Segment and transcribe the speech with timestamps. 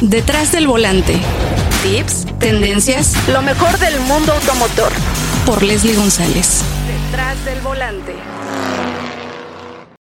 [0.00, 1.20] Detrás del volante.
[1.82, 4.90] Tips, tendencias, lo mejor del mundo automotor.
[5.44, 6.62] Por Leslie González.
[6.86, 8.14] Detrás del volante.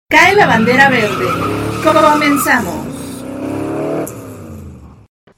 [0.08, 1.26] Cae la bandera verde.
[1.84, 2.74] Comenzamos.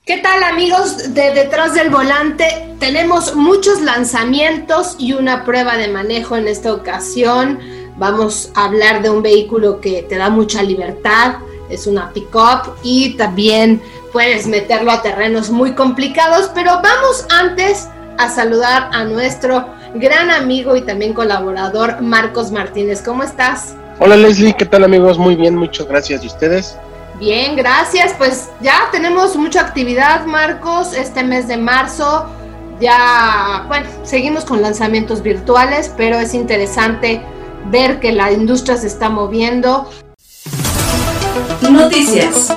[0.06, 2.75] ¿Qué tal amigos de Detrás del Volante?
[2.80, 7.59] Tenemos muchos lanzamientos y una prueba de manejo en esta ocasión.
[7.98, 11.34] Vamos a hablar de un vehículo que te da mucha libertad,
[11.71, 17.88] es una pick-up y también puedes meterlo a terrenos muy complicados, pero vamos antes
[18.19, 23.02] a saludar a nuestro gran amigo y también colaborador Marcos Martínez.
[23.02, 23.77] ¿Cómo estás?
[23.98, 25.19] Hola Leslie, ¿qué tal amigos?
[25.19, 26.23] Muy bien, muchas gracias.
[26.23, 26.77] ¿Y ustedes?
[27.19, 28.15] Bien, gracias.
[28.19, 32.27] Pues ya tenemos mucha actividad, Marcos, este mes de marzo.
[32.79, 37.23] Ya, bueno, seguimos con lanzamientos virtuales, pero es interesante
[37.71, 39.88] ver que la industria se está moviendo.
[41.70, 42.56] Noticias.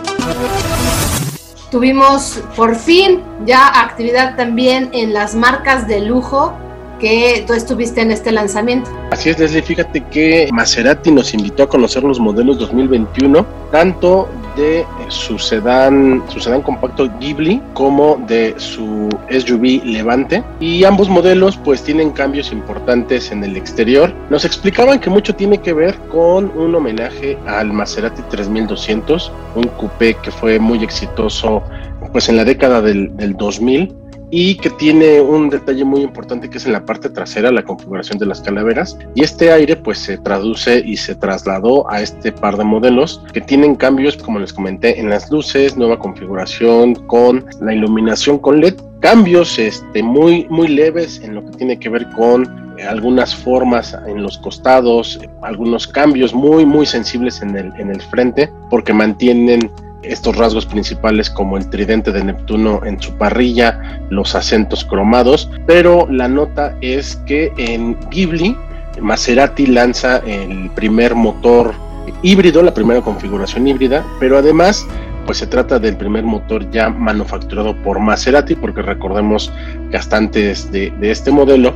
[1.72, 6.58] Tuvimos por fin ya actividad también en las marcas de lujo
[7.00, 8.90] que tú estuviste en este lanzamiento.
[9.12, 14.86] Así es, Leslie, fíjate que Maserati nos invitó a conocer los modelos 2021, tanto de
[15.08, 21.84] su sedán, su sedán compacto Ghibli como de su SUV Levante y ambos modelos pues
[21.84, 24.14] tienen cambios importantes en el exterior.
[24.30, 30.16] Nos explicaban que mucho tiene que ver con un homenaje al Maserati 3200, un coupé
[30.16, 31.64] que fue muy exitoso
[32.12, 33.99] pues en la década del, del 2000
[34.32, 38.20] y que tiene un detalle muy importante que es en la parte trasera, la configuración
[38.20, 38.98] de las calaveras.
[39.16, 43.42] Y este aire pues se traduce y se trasladó a este par de modelos que
[43.42, 48.76] tienen cambios, como les comenté, en las luces, nueva configuración con la iluminación con LED,
[49.00, 54.24] cambios este, muy, muy leves en lo que tiene que ver con algunas formas en
[54.24, 59.70] los costados, algunos cambios muy, muy sensibles en el, en el frente, porque mantienen
[60.04, 66.08] estos rasgos principales como el tridente de Neptuno en su parrilla, los acentos cromados, pero
[66.10, 68.56] la nota es que en Ghibli
[69.02, 71.74] Maserati lanza el primer motor
[72.22, 74.86] híbrido, la primera configuración híbrida, pero además
[75.26, 79.54] pues se trata del primer motor ya manufacturado por Maserati, porque recordemos
[79.92, 81.74] que antes de este modelo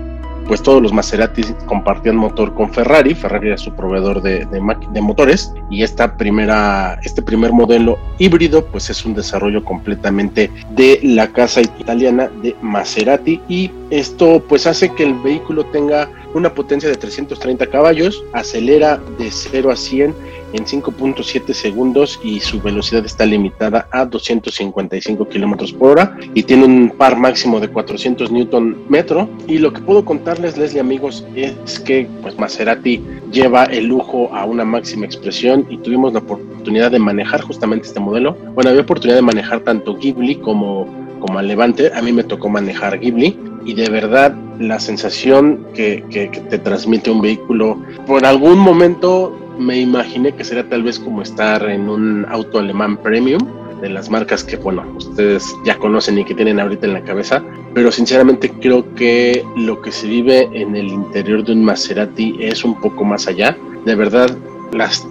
[0.47, 5.53] pues todos los Maserati compartían motor con Ferrari, Ferrari era su proveedor de, de, motores
[5.69, 11.61] y esta primera, este primer modelo híbrido pues es un desarrollo completamente de la casa
[11.61, 17.67] italiana de Maserati y esto pues hace que el vehículo tenga una potencia de 330
[17.67, 20.15] caballos, acelera de 0 a 100
[20.53, 26.65] en 5.7 segundos y su velocidad está limitada a 255 kilómetros por hora y tiene
[26.65, 29.29] un par máximo de 400 newton metro.
[29.47, 34.45] Y lo que puedo contarles, Leslie, amigos, es que pues Maserati lleva el lujo a
[34.45, 38.37] una máxima expresión y tuvimos la oportunidad de manejar justamente este modelo.
[38.53, 40.87] Bueno, había oportunidad de manejar tanto Ghibli como,
[41.19, 41.91] como Levante.
[41.93, 46.59] A mí me tocó manejar Ghibli y de verdad la sensación que, que, que, te
[46.59, 51.89] transmite un vehículo, por algún momento me imaginé que sería tal vez como estar en
[51.89, 53.41] un auto alemán premium,
[53.83, 57.43] de las marcas que, bueno, ustedes ya conocen y que tienen ahorita en la cabeza,
[57.73, 62.63] pero sinceramente creo que lo que se vive en el interior de un Maserati es
[62.63, 63.57] un poco más allá.
[63.83, 64.37] De verdad,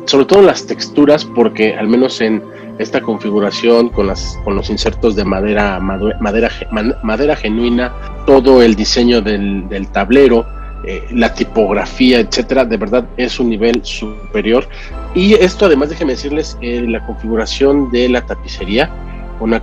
[0.07, 2.43] sobre todo las texturas, porque al menos en
[2.79, 6.51] esta configuración con, los insertos de madera, madera,
[7.03, 7.93] madera genuina,
[8.27, 10.47] todo el diseño del tablero,
[10.85, 14.69] eh, la tipografía, etcétera, de verdad es un nivel superior.
[15.15, 18.91] Y esto, además, déjenme decirles, eh, la configuración de la tapicería,
[19.41, 19.63] una,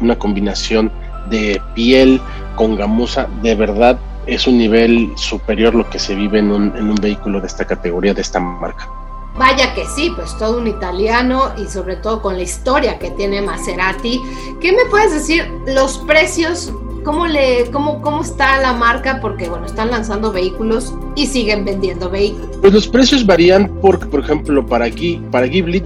[0.00, 0.90] una combinación
[1.30, 2.20] de piel
[2.56, 6.90] con gamuza, de verdad es un nivel superior lo que se vive en un, en
[6.90, 8.88] un vehículo de esta categoría, de esta marca.
[9.38, 13.40] Vaya que sí, pues todo un italiano y sobre todo con la historia que tiene
[13.40, 14.20] Maserati.
[14.60, 16.72] ¿Qué me puedes decir los precios
[17.04, 19.20] ¿Cómo, le, cómo, ¿Cómo está la marca?
[19.20, 22.58] Porque, bueno, están lanzando vehículos y siguen vendiendo vehículos.
[22.60, 25.82] Pues los precios varían porque, por ejemplo, para, aquí, para Ghibli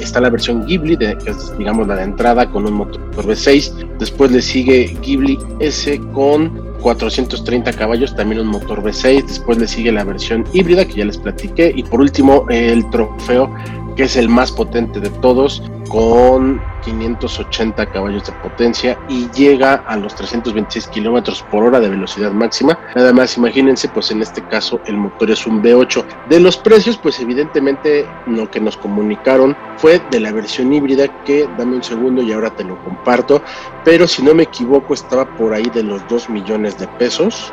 [0.00, 3.98] está la versión Ghibli, que es, digamos, la de entrada con un motor V6.
[3.98, 9.26] Después le sigue Ghibli S con 430 caballos, también un motor V6.
[9.26, 11.72] Después le sigue la versión híbrida, que ya les platiqué.
[11.74, 13.52] Y por último, el trofeo
[13.96, 15.62] que es el más potente de todos,
[15.92, 22.32] con 580 caballos de potencia y llega a los 326 kilómetros por hora de velocidad
[22.32, 22.78] máxima.
[22.96, 26.04] Nada más imagínense, pues en este caso el motor es un V8.
[26.30, 31.46] De los precios, pues evidentemente lo que nos comunicaron fue de la versión híbrida, que
[31.58, 33.42] dame un segundo y ahora te lo comparto,
[33.84, 37.52] pero si no me equivoco estaba por ahí de los 2 millones de pesos.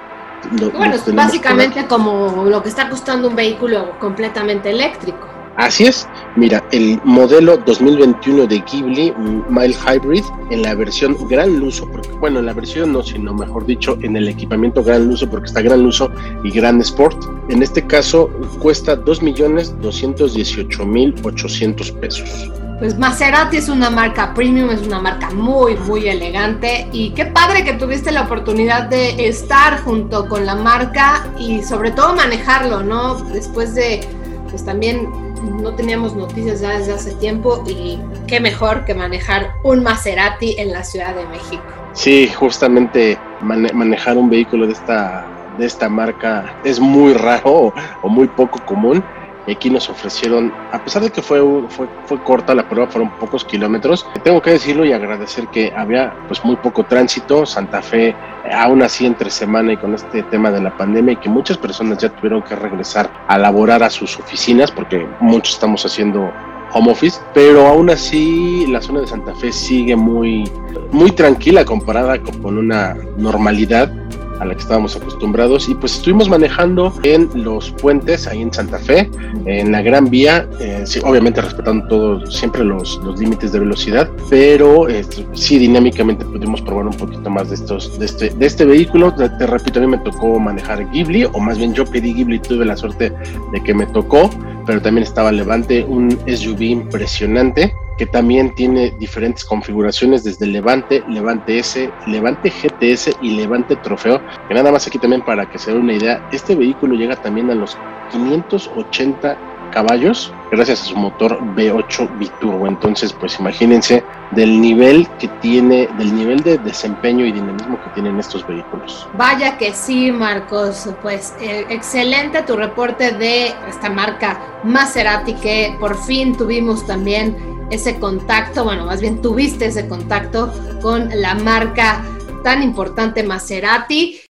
[0.57, 5.38] Lo, bueno, básicamente como lo que está costando un vehículo completamente eléctrico.
[5.60, 6.08] Así es,
[6.38, 9.14] mira, el modelo 2021 de Ghibli
[9.50, 13.66] Mile Hybrid en la versión gran luso, porque bueno, en la versión no, sino mejor
[13.66, 16.10] dicho, en el equipamiento gran luso, porque está gran luso
[16.46, 18.30] y gran sport, en este caso
[18.60, 22.50] cuesta 2.218.800 pesos.
[22.80, 27.66] Pues Maserati es una marca premium, es una marca muy, muy elegante y qué padre
[27.66, 33.16] que tuviste la oportunidad de estar junto con la marca y sobre todo manejarlo, ¿no?
[33.16, 34.08] Después de,
[34.50, 39.83] pues también no teníamos noticias ya desde hace tiempo y qué mejor que manejar un
[39.83, 41.63] Maserati en la Ciudad de México.
[41.94, 45.25] Sí, justamente manejar un vehículo de esta,
[45.57, 49.03] de esta marca es muy raro o muy poco común
[49.47, 53.09] y aquí nos ofrecieron, a pesar de que fue, fue, fue corta la prueba, fueron
[53.18, 58.15] pocos kilómetros, tengo que decirlo y agradecer que había pues muy poco tránsito, Santa Fe
[58.51, 62.00] aún así entre semana y con este tema de la pandemia y que muchas personas
[62.00, 66.31] ya tuvieron que regresar a laborar a sus oficinas porque muchos estamos haciendo
[66.71, 70.50] home office, pero aún así la zona de Santa Fe sigue muy,
[70.91, 73.91] muy tranquila comparada con una normalidad
[74.39, 78.80] a la que estábamos acostumbrados y pues estuvimos manejando en los puentes ahí en Santa
[78.80, 79.09] Fe,
[79.45, 84.88] en la Gran Vía, eh, obviamente respetando todos siempre los, los límites de velocidad, pero
[84.88, 89.13] este, sí dinámicamente pudimos probar un poquito más de estos de este, de este vehículo.
[89.13, 92.65] Te, repito, a mí me tocó manejar Ghibli, o más bien yo pedí Ghibli, tuve
[92.65, 93.13] la suerte
[93.51, 94.30] de que me tocó,
[94.69, 101.57] pero también estaba Levante, un SUV impresionante que también tiene diferentes configuraciones desde Levante, Levante
[101.57, 105.81] S, Levante GTS y Levante Trofeo, que nada más aquí también para que se den
[105.81, 107.80] una idea, este vehículo llega también a los
[108.12, 109.39] 580
[109.69, 112.68] caballos gracias a su motor V8 biturbo.
[112.68, 118.19] Entonces, pues imagínense del nivel que tiene, del nivel de desempeño y dinamismo que tienen
[118.19, 119.07] estos vehículos.
[119.13, 120.89] Vaya que sí, Marcos.
[121.01, 128.00] Pues eh, excelente tu reporte de esta marca Maserati que por fin tuvimos también ese
[128.00, 130.51] contacto, bueno, más bien tuviste ese contacto
[130.81, 132.04] con la marca
[132.44, 134.22] tan importante Maserati.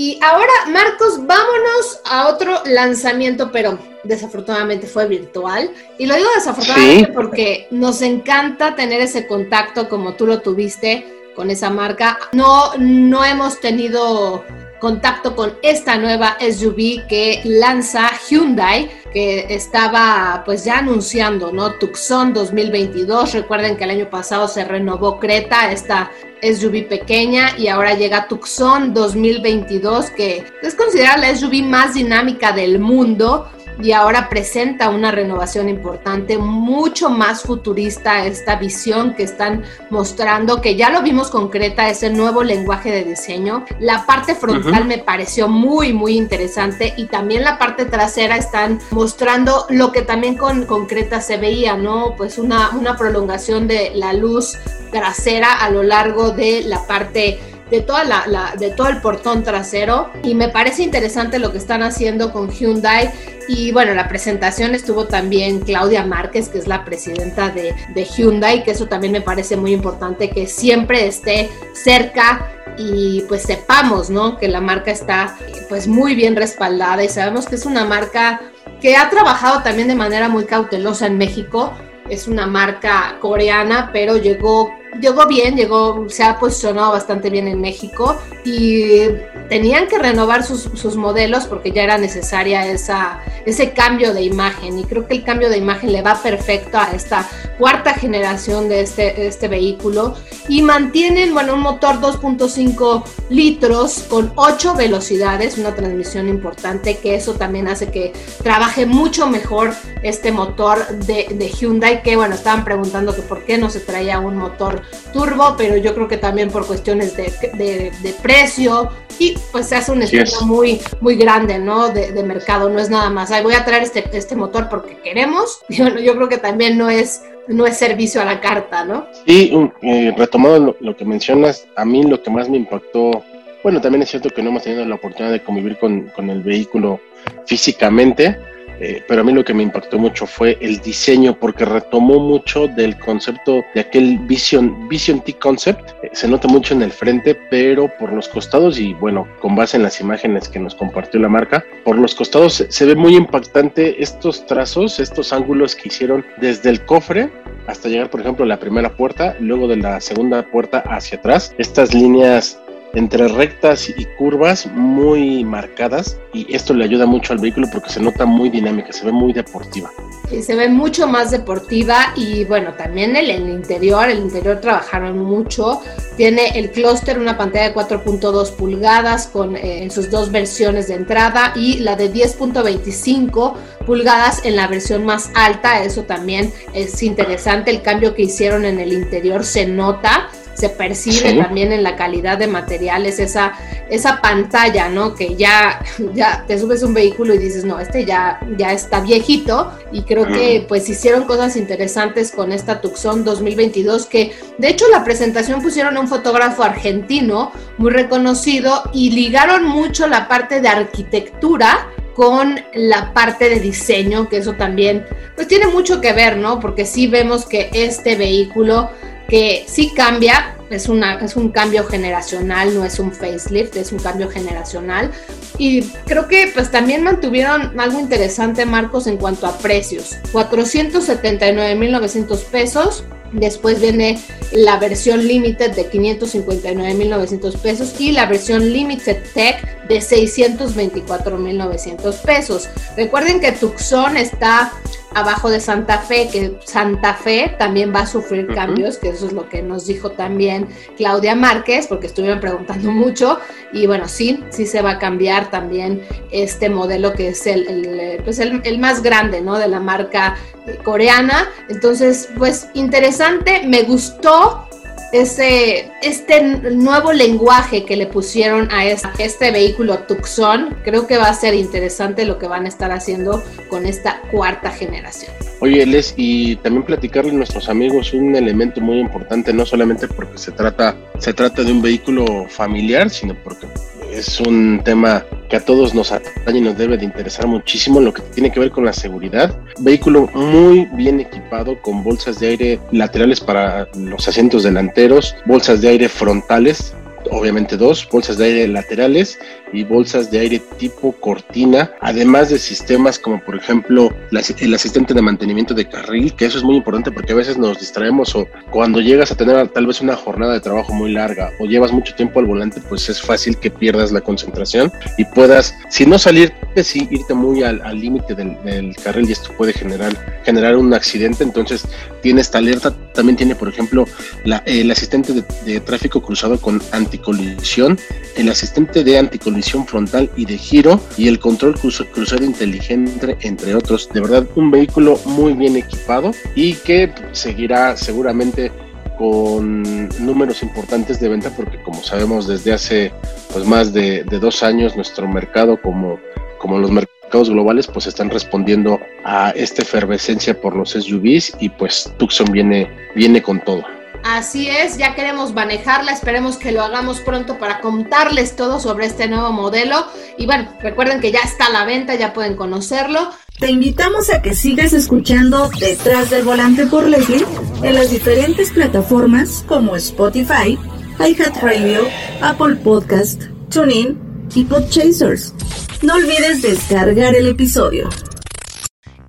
[0.00, 5.72] Y ahora, Marcos, vámonos a otro lanzamiento, pero desafortunadamente fue virtual.
[5.98, 11.04] Y lo digo desafortunadamente porque nos encanta tener ese contacto como tú lo tuviste
[11.34, 12.16] con esa marca.
[12.30, 14.44] No, no hemos tenido
[14.80, 21.72] contacto con esta nueva SUV que lanza Hyundai, que estaba pues ya anunciando, ¿no?
[21.74, 23.32] Tucson 2022.
[23.32, 26.10] Recuerden que el año pasado se renovó Creta, esta
[26.42, 32.78] SUV pequeña, y ahora llega Tucson 2022, que es considerada la SUV más dinámica del
[32.78, 40.60] mundo y ahora presenta una renovación importante, mucho más futurista esta visión que están mostrando,
[40.60, 43.64] que ya lo vimos concreta, ese nuevo lenguaje de diseño.
[43.78, 49.66] La parte frontal me pareció muy, muy interesante y también la parte trasera están mostrando
[49.70, 52.14] lo que también con concreta se veía, ¿no?
[52.16, 54.58] Pues una, una prolongación de la luz
[54.90, 57.38] trasera a lo largo de la parte
[57.70, 61.82] de, toda la, de todo el portón trasero y me parece interesante lo que están
[61.82, 63.10] haciendo con Hyundai
[63.48, 68.62] y bueno, la presentación estuvo también Claudia Márquez, que es la presidenta de, de Hyundai,
[68.62, 74.38] que eso también me parece muy importante, que siempre esté cerca y pues sepamos, ¿no?
[74.38, 75.36] Que la marca está
[75.68, 78.40] pues muy bien respaldada y sabemos que es una marca
[78.80, 81.72] que ha trabajado también de manera muy cautelosa en México.
[82.08, 87.60] Es una marca coreana, pero llegó llegó bien, llegó, se ha posicionado bastante bien en
[87.60, 89.02] México y
[89.48, 94.84] tenían que renovar sus, modelos porque ya era necesaria esa, ese cambio de imagen y
[94.84, 97.28] creo que el cambio de imagen le va perfecto a esta
[97.58, 100.14] cuarta generación de este, este vehículo
[100.48, 107.34] y mantienen bueno, un motor 2.5 litros con 8 velocidades, una transmisión importante que eso
[107.34, 108.12] también hace que
[108.42, 113.58] trabaje mucho mejor este motor de, de Hyundai que bueno, estaban preguntando que por qué
[113.58, 118.14] no se traía un motor turbo, pero yo creo que también por cuestiones de, de,
[118.22, 121.88] precio y pues se hace un estudio muy, muy grande, ¿no?
[121.88, 124.98] De, de, mercado, no es nada más, Ay, voy a traer este, este motor porque
[124.98, 128.84] queremos, y bueno, yo creo que también no es no es servicio a la carta,
[128.84, 129.06] ¿no?
[129.26, 133.24] Sí, eh, retomando lo, que mencionas, a mí lo que más me impactó,
[133.62, 136.42] bueno, también es cierto que no hemos tenido la oportunidad de convivir con, con el
[136.42, 137.00] vehículo
[137.46, 138.38] físicamente,
[138.80, 142.68] eh, pero a mí lo que me impactó mucho fue el diseño, porque retomó mucho
[142.68, 145.90] del concepto de aquel Vision, Vision T Concept.
[146.02, 149.76] Eh, se nota mucho en el frente, pero por los costados, y bueno, con base
[149.76, 154.02] en las imágenes que nos compartió la marca, por los costados se, ve muy impactante
[154.02, 157.30] estos trazos, estos ángulos que hicieron desde el cofre
[157.66, 161.54] hasta llegar, por ejemplo, a la primera puerta, luego de la segunda puerta hacia atrás.
[161.58, 162.58] Estas líneas
[162.94, 168.00] entre rectas y curvas muy marcadas y esto le ayuda mucho al vehículo porque se
[168.00, 169.90] nota muy dinámica, se ve muy deportiva.
[170.28, 175.80] Se ve mucho más deportiva y bueno, también el, interior, el interior trabajaron mucho.
[176.16, 181.52] Tiene el clúster, una pantalla de 4.2 pulgadas con eh, sus dos versiones de entrada
[181.56, 183.54] y la de 10.25
[183.86, 185.82] pulgadas en la versión más alta.
[185.82, 187.70] Eso también es interesante.
[187.70, 190.28] El cambio que hicieron en el interior se nota
[190.58, 193.52] se percibe también en la calidad de materiales, esa,
[193.88, 195.14] esa pantalla, ¿no?
[195.14, 195.80] Que ya,
[196.14, 199.72] ya te subes un vehículo y dices, no, este ya, ya está viejito.
[199.92, 205.04] Y creo que pues hicieron cosas interesantes con esta Tucson 2022, que de hecho la
[205.04, 211.86] presentación pusieron a un fotógrafo argentino muy reconocido y ligaron mucho la parte de arquitectura
[212.16, 216.58] con la parte de diseño, que eso también pues tiene mucho que ver, ¿no?
[216.58, 218.90] Porque sí vemos que este vehículo
[219.28, 223.98] que sí cambia, es, una, es un cambio generacional, no es un facelift, es un
[223.98, 225.12] cambio generacional.
[225.58, 230.16] Y creo que pues también mantuvieron algo interesante, Marcos, en cuanto a precios.
[230.32, 233.04] 479.900 pesos.
[233.32, 234.18] Después viene
[234.52, 242.70] la versión Limited de 559.900 pesos y la versión Limited Tech de 624.900 pesos.
[242.96, 244.72] Recuerden que Tucson está
[245.14, 249.32] abajo de Santa Fe, que Santa Fe también va a sufrir cambios, que eso es
[249.32, 253.38] lo que nos dijo también Claudia Márquez, porque estuvieron preguntando mucho,
[253.72, 258.22] y bueno, sí, sí se va a cambiar también este modelo que es el, el
[258.22, 259.58] pues el, más grande, ¿no?
[259.58, 260.36] De la marca
[260.66, 261.48] eh, coreana.
[261.68, 264.67] Entonces, pues interesante, me gustó
[265.12, 271.34] ese, este nuevo lenguaje que le pusieron a este, vehículo Tucson, creo que va a
[271.34, 275.32] ser interesante lo que van a estar haciendo con esta cuarta generación.
[275.60, 280.38] Oye, Les, y también platicarle a nuestros amigos un elemento muy importante, no solamente porque
[280.38, 283.66] se trata, se trata de un vehículo familiar, sino porque
[284.10, 288.12] es un tema que a todos nos atañe y nos debe de interesar muchísimo lo
[288.12, 289.56] que tiene que ver con la seguridad.
[289.78, 295.88] Vehículo muy bien equipado con bolsas de aire laterales para los asientos delanteros, bolsas de
[295.88, 296.94] aire frontales
[297.30, 299.38] obviamente dos, bolsas de aire laterales
[299.72, 305.22] y bolsas de aire tipo cortina, además de sistemas como por ejemplo el asistente de
[305.22, 309.00] mantenimiento de carril, que eso es muy importante porque a veces nos distraemos o cuando
[309.00, 312.40] llegas a tener tal vez una jornada de trabajo muy larga o llevas mucho tiempo
[312.40, 317.08] al volante, pues es fácil que pierdas la concentración y puedas, si no salir, sí
[317.10, 321.84] irte muy al límite del, carril y esto puede generar, generar un accidente, entonces
[322.22, 324.04] tiene esta alerta, también tiene por ejemplo
[324.44, 327.98] la, el asistente de, de tráfico cruzado con anticolisión,
[328.36, 334.08] el asistente de anticolisión frontal y de giro y el control crucero inteligente, entre otros.
[334.12, 338.70] De verdad, un vehículo muy bien equipado y que seguirá seguramente
[339.18, 343.12] con números importantes de venta porque como sabemos desde hace
[343.52, 346.20] pues más de, dos años nuestro mercado como,
[346.58, 352.12] como los mercados globales pues están respondiendo a esta efervescencia por los SUVs y pues
[352.18, 353.82] Tucson viene, viene con todo.
[354.24, 359.28] Así es, ya queremos manejarla, esperemos que lo hagamos pronto para contarles todo sobre este
[359.28, 360.06] nuevo modelo.
[360.36, 363.30] Y bueno, recuerden que ya está a la venta, ya pueden conocerlo.
[363.58, 367.44] Te invitamos a que sigas escuchando Detrás del Volante por Leslie
[367.82, 370.78] en las diferentes plataformas como Spotify,
[371.18, 372.02] iHeartRadio,
[372.40, 374.18] Apple Podcast, TuneIn
[374.54, 375.54] y Podchasers.
[376.02, 378.08] No olvides descargar el episodio.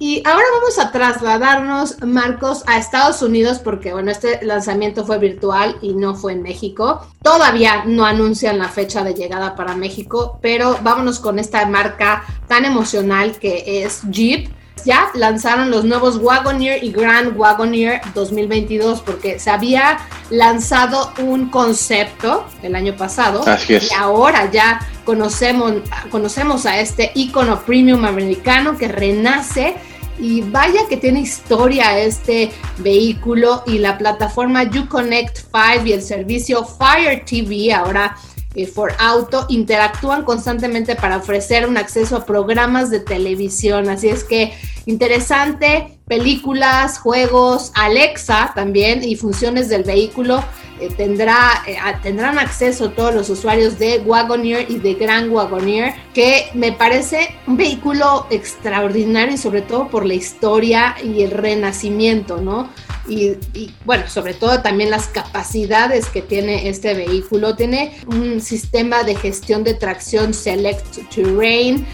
[0.01, 5.77] Y ahora vamos a trasladarnos, Marcos, a Estados Unidos, porque bueno, este lanzamiento fue virtual
[5.81, 7.05] y no fue en México.
[7.21, 12.63] Todavía no anuncian la fecha de llegada para México, pero vámonos con esta marca tan
[12.63, 14.49] emocional que es Jeep.
[14.85, 22.45] Ya lanzaron los nuevos Wagoneer y Grand Wagoneer 2022 porque se había lanzado un concepto
[22.63, 25.73] el año pasado y ahora ya conocemos,
[26.09, 29.75] conocemos a este icono premium americano que renace
[30.19, 36.65] y vaya que tiene historia este vehículo y la plataforma Uconnect 5 y el servicio
[36.65, 38.15] Fire TV ahora
[38.55, 43.89] eh, for Auto interactúan constantemente para ofrecer un acceso a programas de televisión.
[43.89, 44.53] Así es que
[44.85, 50.43] interesante, películas, juegos, Alexa también y funciones del vehículo
[50.79, 56.49] eh, tendrá, eh, tendrán acceso todos los usuarios de Wagoneer y de Grand Wagoneer, que
[56.53, 62.69] me parece un vehículo extraordinario y sobre todo por la historia y el renacimiento, ¿no?
[63.09, 67.55] Y, bueno, sobre todo también las capacidades que tiene este vehículo.
[67.55, 71.85] Tiene un sistema de gestión de tracción Select Terrain,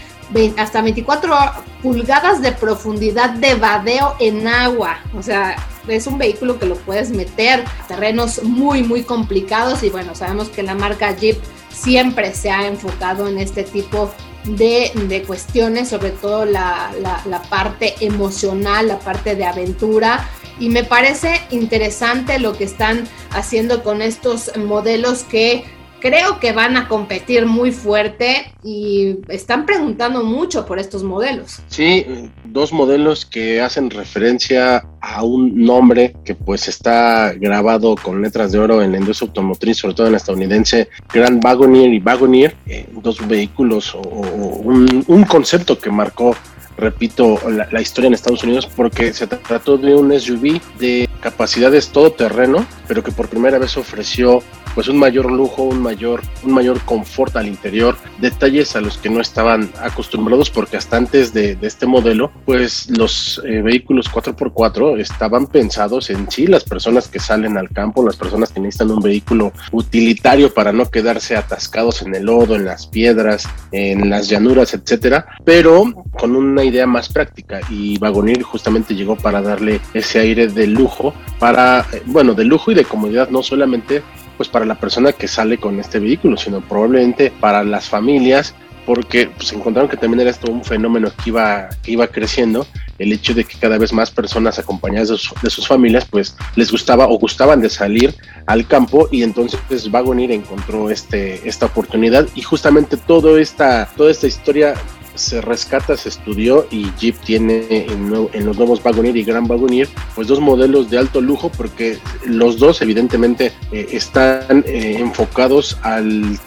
[0.56, 1.34] hasta 24
[1.82, 4.98] pulgadas de profundidad de vadeo en agua.
[5.16, 5.56] O sea,
[5.88, 9.82] es un vehículo que lo puedes meter a terrenos muy, muy complicados.
[9.82, 11.38] Y bueno, sabemos que la marca Jeep
[11.70, 16.90] siempre se ha enfocado en este tipo de, de cuestiones, sobre todo la,
[17.26, 20.28] la, parte emocional, la parte de aventura.
[20.58, 25.64] Y me parece interesante lo que están haciendo con estos modelos que
[26.00, 31.60] creo que van a competir muy fuerte y están preguntando mucho por estos modelos.
[31.68, 32.06] Sí,
[32.44, 38.58] dos modelos que hacen referencia a un nombre que pues está grabado con letras de
[38.58, 42.86] oro en la industria automotriz, sobre todo en la estadounidense, Grand Wagoneer y Wagoneer, eh,
[42.92, 46.36] dos vehículos o, un, concepto que marcó
[46.76, 51.88] repito, la, la, historia en Estados Unidos porque se trató de un SUV de capacidades
[51.88, 54.42] todoterreno, pero que por primera vez ofreció
[54.76, 59.08] pues un mayor lujo, un mayor, un mayor confort al interior, detalles a los que
[59.08, 65.46] no estaban acostumbrados porque hasta antes de, este modelo, pues los eh, vehículos 4x4 estaban
[65.46, 69.50] pensados en sí, las personas que salen al campo, las personas que necesitan un vehículo
[69.72, 75.26] utilitario para no quedarse atascados en el lodo, en las piedras, en las llanuras, etcétera,
[75.42, 77.60] pero con una idea más práctica.
[77.70, 82.72] Y Vagonir justamente llegó para darle ese aire de lujo para, eh, bueno, de lujo
[82.72, 84.02] y de comodidad, no solamente
[84.36, 89.28] pues para la persona que sale con este vehículo, sino probablemente para las familias, porque
[89.36, 92.66] pues encontraron que también era esto un fenómeno que iba, que iba creciendo,
[92.98, 96.36] el hecho de que cada vez más personas acompañadas de, su, de sus familias, pues
[96.54, 98.14] les gustaba o gustaban de salir
[98.46, 102.26] al campo y entonces Vagonir encontró este, esta oportunidad.
[102.34, 104.74] Y justamente todo esta, toda esta historia
[105.16, 110.28] se rescata, se estudió y Jeep tiene en, los nuevos Wagoneer y Grand Wagoneer pues
[110.28, 116.38] dos modelos de alto lujo porque los dos evidentemente eh, están eh, enfocados al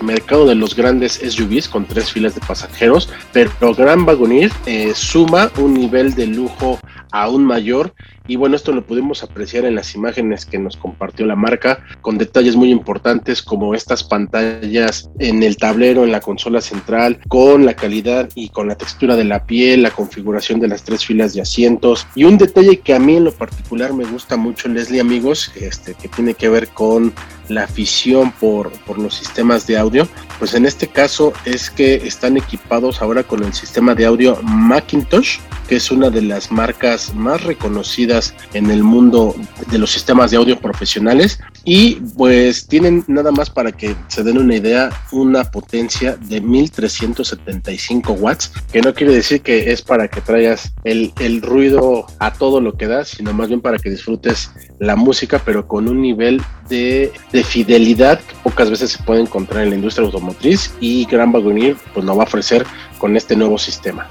[0.00, 5.50] mercado de los grandes SUVs con tres filas de pasajeros, pero Grand Wagoneer eh, suma
[5.58, 6.78] un nivel de lujo
[7.10, 7.92] aún mayor
[8.26, 12.18] y bueno, esto lo pudimos apreciar en las imágenes que nos compartió la marca, con
[12.18, 17.74] detalles muy importantes como estas pantallas en el tablero, en la consola central, con la
[17.74, 21.42] calidad y con la textura de la piel, la configuración de las tres filas de
[21.42, 22.06] asientos.
[22.14, 25.94] Y un detalle que a mí en lo particular me gusta mucho, Leslie, amigos, este,
[25.94, 27.12] que tiene que ver con
[27.48, 32.36] la afición por, por los sistemas de audio, pues en este caso es que están
[32.36, 37.42] equipados ahora con el sistema de audio Macintosh, que es una de las marcas más
[37.44, 39.34] reconocidas en el mundo
[39.70, 41.38] de los sistemas de audio profesionales.
[41.64, 48.12] Y pues tienen nada más para que se den una idea una potencia de 1375
[48.14, 52.60] watts que no quiere decir que es para que traigas el, el ruido a todo
[52.60, 56.42] lo que da sino más bien para que disfrutes la música pero con un nivel
[56.72, 61.32] de, de fidelidad que pocas veces se puede encontrar en la industria automotriz y Gran
[61.32, 62.64] Wagoneer pues lo va a ofrecer
[62.98, 64.08] con este nuevo sistema.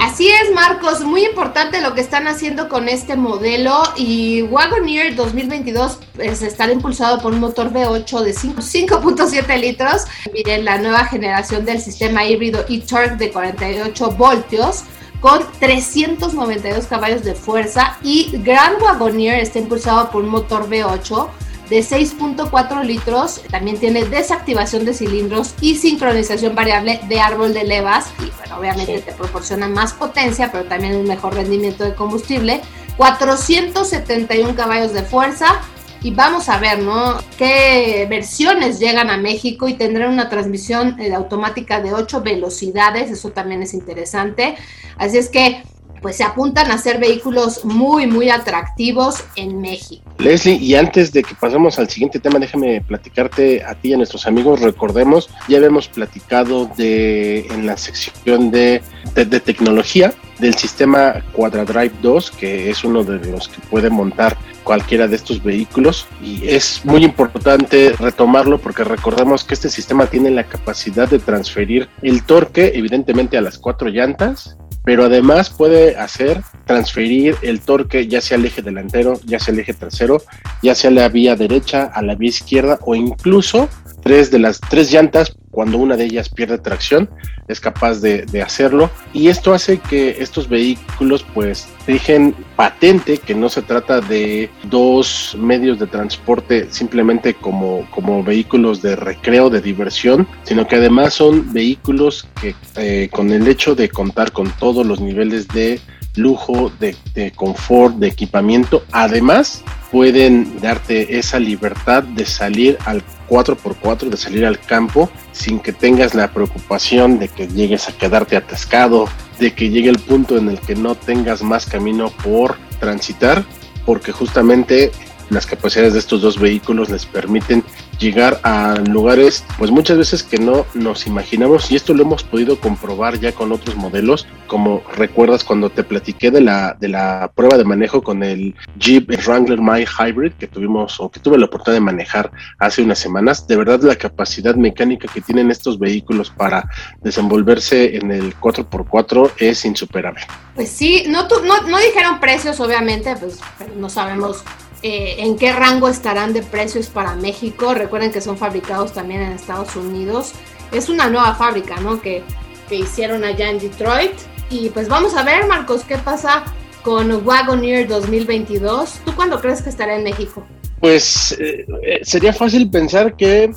[0.00, 5.98] Así es, Marcos, muy importante lo que están haciendo con este modelo y Wagoneer 2022
[6.16, 10.04] pues, estará impulsado por un motor V8 de 5.7 litros.
[10.32, 14.84] Miren, la nueva generación del sistema híbrido e-Torque de 48 voltios
[15.20, 21.28] con 392 caballos de fuerza y Grand Wagoneer está impulsado por un motor V8
[21.70, 23.40] de 6.4 litros.
[23.50, 28.10] También tiene desactivación de cilindros y sincronización variable de árbol de levas.
[28.18, 29.04] Y bueno, obviamente sí.
[29.06, 32.60] te proporciona más potencia, pero también un mejor rendimiento de combustible.
[32.96, 35.60] 471 caballos de fuerza.
[36.02, 37.18] Y vamos a ver, ¿no?
[37.36, 43.10] ¿Qué versiones llegan a México y tendrán una transmisión eh, automática de 8 velocidades?
[43.10, 44.56] Eso también es interesante.
[44.96, 45.62] Así es que
[46.00, 50.02] pues se apuntan a ser vehículos muy, muy atractivos en México.
[50.18, 53.96] Leslie, y antes de que pasemos al siguiente tema, déjame platicarte a ti y a
[53.96, 54.60] nuestros amigos.
[54.60, 58.82] Recordemos, ya habíamos platicado de en la sección de,
[59.14, 64.36] de, de tecnología del sistema QuadraDrive 2, que es uno de los que puede montar
[64.64, 70.30] cualquiera de estos vehículos y es muy importante retomarlo porque recordemos que este sistema tiene
[70.30, 76.42] la capacidad de transferir el torque evidentemente a las cuatro llantas pero además puede hacer
[76.66, 80.22] transferir el torque ya sea al eje delantero, ya sea al eje trasero,
[80.62, 83.68] ya sea a la vía derecha, a la vía izquierda o incluso
[84.02, 87.10] tres de las tres llantas cuando una de ellas pierde tracción
[87.48, 88.90] es capaz de, hacerlo.
[89.12, 95.36] Y esto hace que estos vehículos pues dejen patente que no se trata de dos
[95.38, 101.52] medios de transporte simplemente como, como vehículos de recreo, de diversión, sino que además son
[101.52, 105.80] vehículos que eh, con el hecho de contar con todos los niveles de
[106.16, 114.08] lujo, de, de confort, de equipamiento, además pueden darte esa libertad de salir al 4x4,
[114.08, 119.08] de salir al campo sin que tengas la preocupación de que llegues a quedarte atascado,
[119.38, 123.44] de que llegue el punto en el que no tengas más camino por transitar,
[123.86, 124.92] porque justamente
[125.30, 127.64] las capacidades de estos dos vehículos les permiten
[128.00, 132.58] llegar a lugares, pues muchas veces que no nos imaginamos y esto lo hemos podido
[132.58, 137.58] comprobar ya con otros modelos, como recuerdas cuando te platiqué de la, de la prueba
[137.58, 141.76] de manejo con el Jeep Wrangler My Hybrid que tuvimos o que tuve la oportunidad
[141.76, 146.68] de manejar hace unas semanas, de verdad la capacidad mecánica que tienen estos vehículos para
[147.02, 150.22] desenvolverse en el 4x4 es insuperable.
[150.54, 153.38] Pues sí, no, no, no dijeron precios obviamente, pues
[153.76, 154.42] no sabemos
[154.82, 157.74] eh, en qué rango estarán de precios para México.
[157.74, 160.32] Recuerden que son fabricados también en Estados Unidos.
[160.72, 162.00] Es una nueva fábrica, ¿no?
[162.00, 162.22] Que,
[162.68, 164.12] que hicieron allá en Detroit.
[164.50, 166.44] Y pues vamos a ver, Marcos, qué pasa
[166.82, 169.00] con Wagoneer 2022.
[169.04, 170.44] ¿Tú cuándo crees que estará en México?
[170.80, 173.52] Pues eh, eh, sería fácil pensar que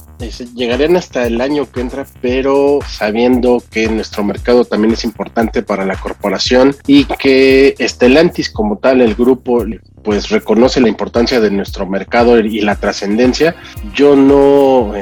[0.55, 5.85] llegarían hasta el año que entra, pero sabiendo que nuestro mercado también es importante para
[5.85, 9.63] la corporación y que Stellantis como tal, el grupo,
[10.03, 13.55] pues reconoce la importancia de nuestro mercado y la trascendencia,
[13.93, 14.93] yo no,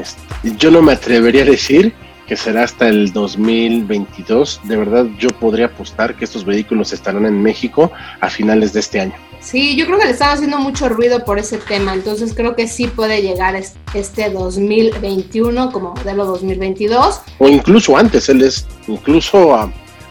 [0.57, 1.93] yo no me atrevería a decir
[2.27, 4.61] que será hasta el 2022.
[4.63, 9.01] De verdad, yo podría apostar que estos vehículos estarán en México a finales de este
[9.01, 9.15] año.
[9.41, 12.67] Sí, yo creo que le están haciendo mucho ruido por ese tema, entonces creo que
[12.67, 13.61] sí puede llegar
[13.93, 17.21] este 2021 como modelo 2022.
[17.39, 19.69] O incluso antes, él es incluso a,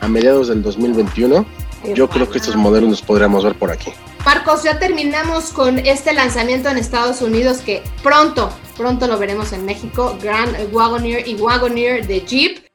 [0.08, 1.46] mediados del 2021.
[1.84, 3.92] Yo creo que estos modelos los podríamos ver por aquí.
[4.24, 9.64] Marcos, ya terminamos con este lanzamiento en Estados Unidos que pronto, pronto lo veremos en
[9.64, 10.16] México.
[10.20, 12.66] Grand Wagoneer y Wagoneer de Jeep.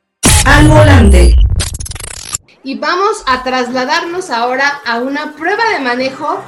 [0.46, 1.36] Al volante.
[2.64, 6.42] Y vamos a trasladarnos ahora a una prueba de manejo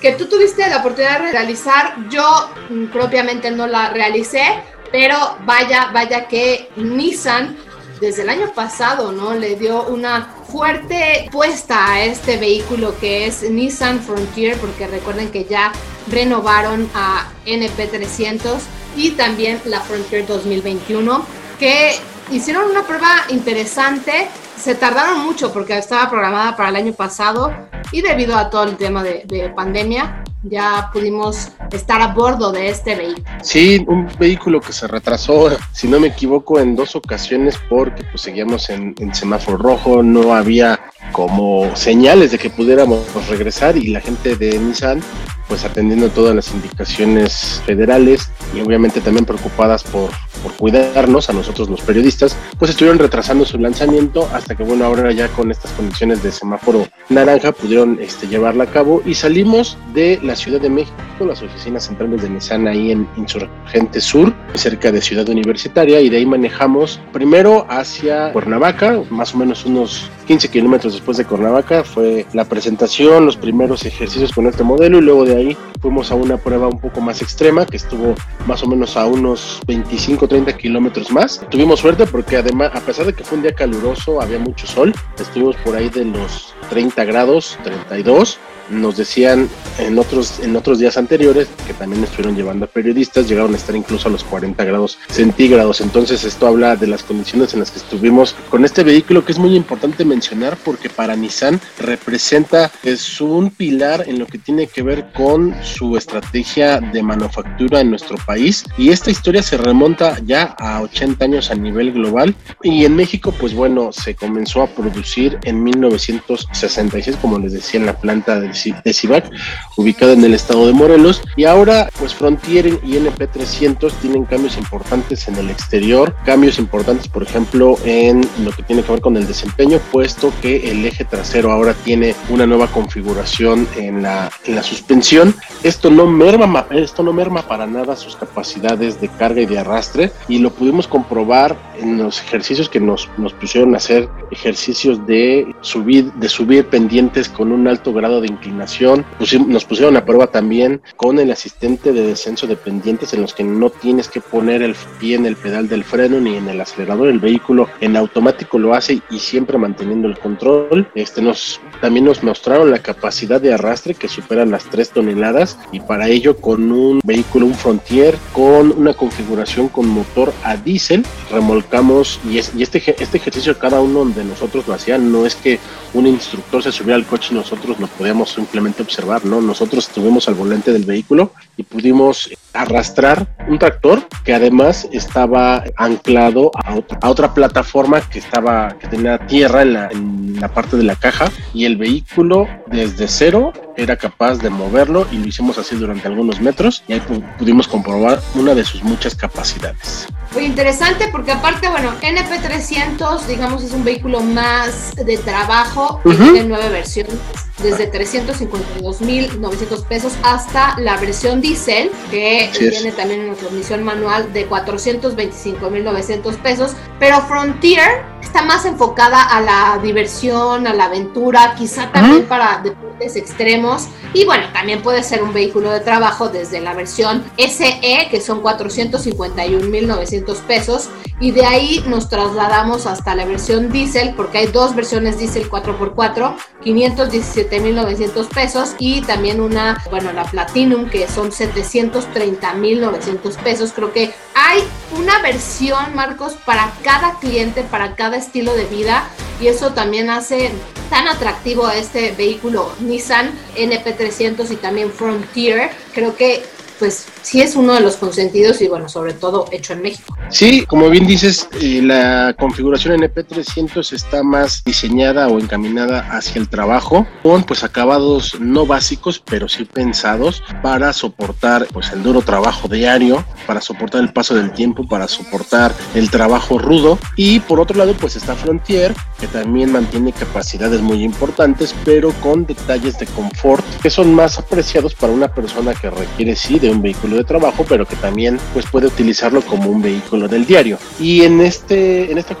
[0.00, 1.94] que tú tuviste la oportunidad de realizar.
[2.10, 4.42] Yo mm, propiamente no la realicé,
[4.90, 7.56] pero vaya, vaya que Nissan
[8.00, 9.34] desde el año pasado, ¿no?
[9.34, 15.44] Le dio una fuerte puesta a este vehículo que es Nissan Frontier, porque recuerden que
[15.44, 15.72] ya
[16.08, 18.58] renovaron a NP300
[18.96, 21.24] y también la Frontier 2021,
[21.58, 21.94] que
[22.30, 24.28] hicieron una prueba interesante
[24.60, 27.50] se tardaron mucho porque estaba programada para el año pasado
[27.92, 32.96] y debido a todo el tema de, pandemia ya pudimos estar a bordo de este
[32.96, 33.26] vehículo.
[33.42, 38.22] Sí, un vehículo que se retrasó, si no me equivoco, en dos ocasiones porque pues
[38.22, 40.80] seguíamos en, en semáforo rojo, no había
[41.12, 45.02] como señales de que pudiéramos regresar y la gente de Nissan
[45.50, 50.10] pues atendiendo todas las indicaciones federales y obviamente también preocupadas por,
[50.44, 55.10] por cuidarnos a nosotros los periodistas, pues estuvieron retrasando su lanzamiento hasta que bueno, ahora
[55.10, 60.20] ya con estas condiciones de semáforo naranja pudieron este, llevarla a cabo y salimos de
[60.22, 60.94] la Ciudad de México,
[61.26, 66.18] las oficinas centrales de Nissan ahí en Insurgente Sur, cerca de Ciudad Universitaria y de
[66.18, 72.24] ahí manejamos primero hacia Cuernavaca, más o menos unos 15 kilómetros después de Cuernavaca, fue
[72.34, 75.39] la presentación, los primeros ejercicios con este modelo y luego de ahí
[75.80, 78.14] fuimos a una prueba un poco más extrema que estuvo
[78.46, 81.40] más o menos a unos 25 30 kilómetros más.
[81.50, 84.92] Tuvimos suerte porque además, a pesar de que fue un día caluroso, había mucho sol,
[85.18, 88.38] estuvimos por ahí de los 30 grados, 32
[88.70, 89.48] nos decían
[89.78, 93.74] en otros, en otros días anteriores que también estuvieron llevando a periodistas, llegaron a estar
[93.74, 95.80] incluso a los 40 grados centígrados.
[95.80, 99.38] Entonces esto habla de las condiciones en las que estuvimos con este vehículo que es
[99.38, 104.82] muy importante mencionar porque para Nissan representa, es un pilar en lo que tiene que
[104.82, 105.29] ver con
[105.62, 108.64] su estrategia de manufactura en nuestro país.
[108.76, 112.34] Y esta historia se remonta ya a 80 años a nivel global.
[112.62, 117.86] Y en México, pues bueno, se comenzó a producir en 1966, como les decía, en
[117.86, 118.50] la planta de
[118.84, 119.30] de CIVAC,
[119.76, 121.22] ubicada en el estado de Morelos.
[121.36, 127.22] Y ahora, pues Frontier y NP300 tienen cambios importantes en el exterior, cambios importantes, por
[127.22, 131.52] ejemplo, en lo que tiene que ver con el desempeño, puesto que el eje trasero
[131.52, 135.19] ahora tiene una nueva configuración en la, en la suspensión.
[135.62, 140.12] Esto no merma, esto no merma para nada sus capacidades de carga y de arrastre,
[140.28, 145.54] y lo pudimos comprobar en los ejercicios que nos, nos pusieron a hacer ejercicios de
[145.60, 149.04] subir, de subir pendientes con un alto grado de inclinación
[149.46, 153.44] nos pusieron a prueba también con el asistente de descenso de pendientes en los que
[153.44, 157.08] no tienes que poner el pie en el pedal del freno ni en el acelerador.
[157.08, 160.88] El vehículo en automático lo hace y siempre manteniendo el control.
[160.94, 165.80] Este nos también nos mostraron la capacidad de arrastre que supera las 3 toneladas y
[165.80, 172.20] para ello con un vehículo, un Frontier, con una configuración con motor a diésel, remolcamos
[172.28, 175.58] y, es, y este, este ejercicio cada uno de nosotros lo hacía, no es que
[175.94, 179.40] un instructor se subiera al coche y nosotros lo podíamos simplemente observar, ¿no?
[179.40, 186.50] Nosotros estuvimos al volante del vehículo y pudimos arrastrar un tractor que además estaba anclado
[186.62, 190.96] a otra, plataforma que estaba que tenía tierra en la, en la parte de la
[190.96, 196.06] caja y el vehículo desde cero era capaz de moverlo y lo hicimos así durante
[196.06, 197.02] algunos metros y ahí
[197.38, 200.06] pudimos comprobar una de sus muchas capacidades.
[200.34, 206.68] Muy interesante porque aparte, bueno, NP300, digamos, es un vehículo más de trabajo, tiene nueve
[206.68, 207.14] versiones,
[207.62, 216.36] desde 352.900 pesos hasta la versión diésel, que tiene también una transmisión manual de 425.900
[216.36, 222.60] pesos, pero Frontier está más enfocada a la diversión, a la aventura, quizá también para
[222.62, 228.08] deportes extremos, y bueno, también puede ser un vehículo de trabajo desde la versión SE,
[228.10, 234.46] que son 451.900 pesos, y de ahí nos trasladamos hasta la versión diésel, porque hay
[234.46, 243.36] dos versiones diésel 4x4, 517.900 pesos, y también una, bueno, la Platinum, que son 730.900
[243.36, 243.72] pesos.
[243.74, 244.62] Creo que hay
[244.98, 249.08] una versión, Marcos, para cada cliente, para cada estilo de vida,
[249.40, 250.50] y eso también hace
[250.90, 255.70] tan atractivo a este vehículo Nissan NP300 y también Frontier.
[255.94, 256.42] Creo que
[256.80, 260.16] pues sí es uno de los consentidos y bueno, sobre todo hecho en México.
[260.30, 266.48] Sí, como bien dices, eh, la configuración NP300 está más diseñada o encaminada hacia el
[266.48, 272.66] trabajo con pues acabados no básicos, pero sí pensados para soportar pues el duro trabajo
[272.66, 277.76] diario, para soportar el paso del tiempo, para soportar el trabajo rudo y por otro
[277.76, 283.64] lado pues está Frontier que también mantiene capacidades muy importantes, pero con detalles de confort
[283.82, 287.64] que son más apreciados para una persona que requiere sí de un vehículo de trabajo,
[287.68, 290.78] pero que también pues puede utilizarlo como un vehículo del diario.
[290.98, 292.36] Y en este en esta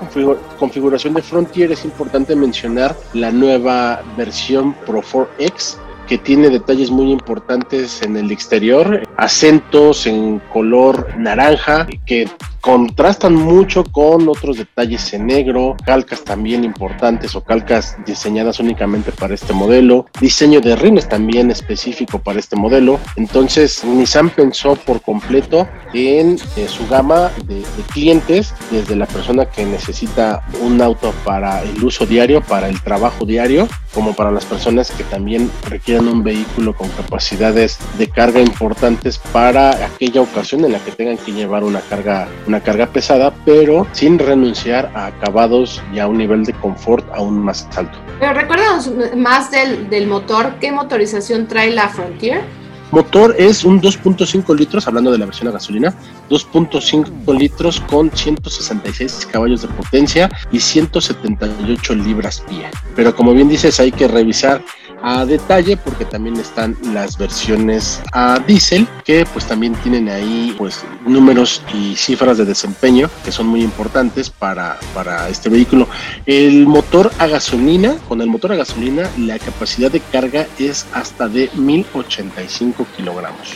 [0.58, 5.76] configuración de Frontier es importante mencionar la nueva versión Pro 4X
[6.10, 12.28] que tiene detalles muy importantes en el exterior, acentos en color naranja que
[12.60, 19.34] contrastan mucho con otros detalles en negro, calcas también importantes o calcas diseñadas únicamente para
[19.34, 22.98] este modelo, diseño de rines también específico para este modelo.
[23.16, 29.64] Entonces Nissan pensó por completo en eh, su gama de, clientes, desde la persona que
[29.64, 34.90] necesita un auto para el uso diario, para el trabajo diario, como para las personas
[34.90, 40.78] que también requieren un vehículo con capacidades de carga importantes para aquella ocasión en la
[40.78, 46.00] que tengan que llevar una carga una carga pesada, pero sin renunciar a acabados y
[46.00, 47.96] a un nivel de confort aún más alto.
[48.18, 52.42] Pero recuérdanos más del, del motor, ¿qué motorización trae la Frontier?
[52.90, 55.94] Motor es un 2.5 litros, hablando de la versión a gasolina,
[56.28, 62.68] 2.5 litros con 166 caballos de potencia y 178 libras pie.
[62.96, 64.60] Pero como bien dices, hay que revisar
[65.02, 70.84] a detalle porque también están las versiones a diésel que pues también tienen ahí pues
[71.06, 75.88] números y cifras de desempeño que son muy importantes para, para este vehículo.
[76.26, 81.28] El motor a gasolina, con el motor a gasolina la capacidad de carga es hasta
[81.28, 83.54] de 1085 kilogramos.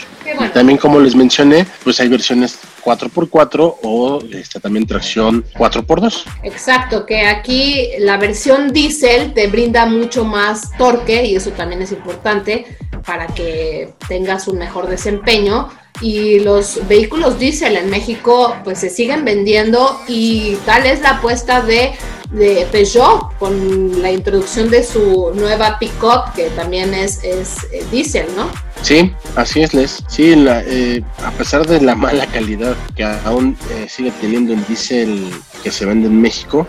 [0.53, 6.23] También como les mencioné, pues hay versiones 4x4 o está también tracción 4x2.
[6.43, 11.91] Exacto, que aquí la versión diésel te brinda mucho más torque y eso también es
[11.91, 15.69] importante para que tengas un mejor desempeño
[16.01, 21.61] y los vehículos diésel en México pues se siguen vendiendo y tal es la apuesta
[21.61, 21.93] de,
[22.31, 28.27] de Peugeot con la introducción de su nueva pickup que también es, es eh, diésel,
[28.35, 28.49] ¿no?
[28.85, 30.03] Sí, así es, Les.
[30.07, 35.27] Sí, eh, a pesar de la mala calidad que aún eh, sigue teniendo el diésel
[35.63, 36.67] que se vende en México,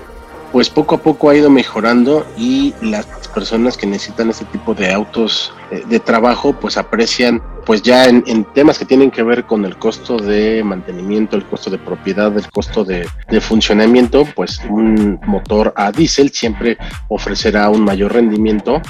[0.51, 4.95] pues poco a poco ha ido mejorando y las personas que necesitan este tipo de
[4.95, 9.67] autos eh, de trabajo pues aprecian pues ya en, temas que tienen que ver con
[9.67, 15.21] el costo de mantenimiento, el costo de propiedad, el costo de, de funcionamiento, pues un
[15.27, 18.81] motor a diésel siempre ofrecerá un mayor rendimiento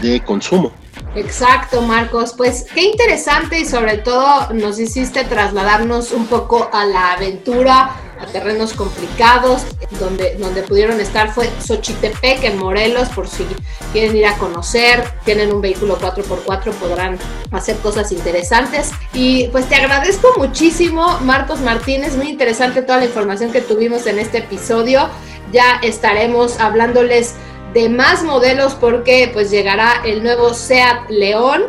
[0.00, 0.70] de consumo.
[1.14, 2.34] Exacto, Marcos.
[2.36, 8.26] Pues qué interesante y sobre todo nos hiciste trasladarnos un poco a la aventura, a
[8.26, 9.62] terrenos complicados,
[9.98, 13.46] donde, donde pudieron estar fue Xochitepec en Morelos, por si
[13.92, 17.18] quieren ir a conocer, tienen un vehículo 4x4, podrán
[17.50, 18.90] hacer cosas interesantes.
[19.12, 24.18] Y pues te agradezco muchísimo, Marcos Martínez, muy interesante toda la información que tuvimos en
[24.18, 25.08] este episodio.
[25.52, 27.34] Ya estaremos hablándoles
[27.72, 31.64] de más modelos porque pues llegará el nuevo Seat León,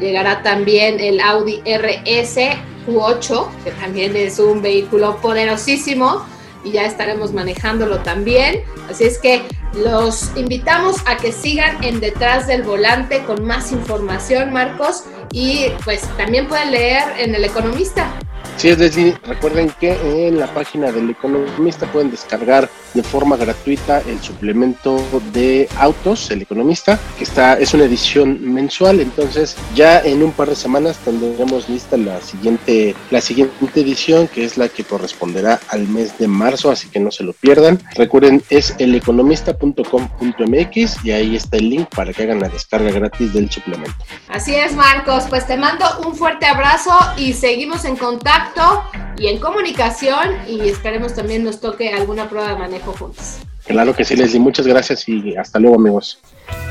[0.00, 2.38] llegará también el Audi RS
[2.86, 6.24] Q8, que también es un vehículo poderosísimo
[6.64, 8.62] y ya estaremos manejándolo también.
[8.90, 9.42] Así es que
[9.74, 16.02] los invitamos a que sigan en detrás del volante con más información, Marcos, y pues
[16.16, 18.12] también pueden leer en El Economista
[18.56, 24.00] Sí, es decir, recuerden que en la página del Economista pueden descargar de forma gratuita
[24.06, 25.02] el suplemento
[25.32, 30.48] de autos, el Economista, que está es una edición mensual, entonces ya en un par
[30.48, 35.88] de semanas tendremos lista la siguiente la siguiente edición, que es la que corresponderá al
[35.88, 37.80] mes de marzo, así que no se lo pierdan.
[37.96, 43.50] Recuerden, es eleconomista.com.mx y ahí está el link para que hagan la descarga gratis del
[43.50, 43.94] suplemento.
[44.28, 47.96] Así es, Marcos, pues te mando un fuerte abrazo y seguimos en
[48.32, 48.84] contacto
[49.16, 53.38] y en comunicación y esperemos también nos toque alguna prueba de manejo juntos.
[53.66, 54.40] Claro que sí, Leslie.
[54.40, 56.18] Muchas gracias y hasta luego, amigos.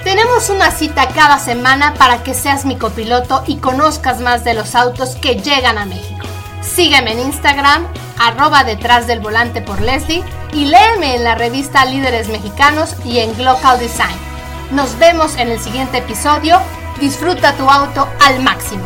[0.04, 4.76] Tenemos una cita cada semana para que seas mi copiloto y conozcas más de los
[4.76, 6.26] autos que llegan a México.
[6.62, 7.88] Sígueme en Instagram,
[8.20, 13.34] arroba detrás del volante por Leslie y léeme en la revista Líderes Mexicanos y en
[13.36, 14.18] Glocal Design.
[14.72, 16.60] Nos vemos en el siguiente episodio.
[17.00, 18.86] Disfruta tu auto al máximo.